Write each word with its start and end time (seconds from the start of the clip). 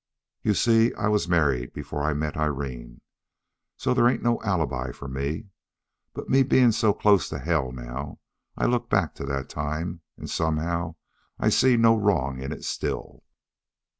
"You 0.41 0.55
see, 0.55 0.91
I 0.95 1.09
was 1.09 1.27
married 1.29 1.73
before 1.73 2.01
I 2.01 2.15
met 2.15 2.35
Irene. 2.35 3.01
So 3.77 3.93
there 3.93 4.07
ain't 4.07 4.23
no 4.23 4.41
alibi 4.41 4.91
for 4.91 5.07
me. 5.07 5.49
But 6.15 6.27
me 6.27 6.41
being 6.41 6.71
so 6.71 6.91
close 6.91 7.29
to 7.29 7.37
hell 7.37 7.71
now, 7.71 8.17
I 8.57 8.65
look 8.65 8.89
back 8.89 9.13
to 9.21 9.25
that 9.25 9.47
time, 9.47 10.01
and 10.17 10.27
somehow 10.27 10.95
I 11.37 11.49
see 11.49 11.77
no 11.77 11.95
wrong 11.95 12.41
in 12.41 12.51
it 12.51 12.65
still. 12.65 13.21